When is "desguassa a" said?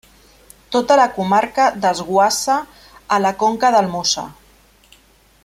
1.83-3.21